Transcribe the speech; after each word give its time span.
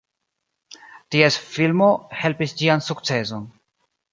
Ties 1.15 1.37
filmo 1.57 1.91
helpis 2.23 2.59
ĝian 2.63 2.85
sukceson. 2.87 3.47